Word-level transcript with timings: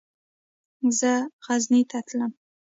زه 0.99 1.11
غزني 1.45 1.81
ته 1.89 1.99
تلم. 2.07 2.31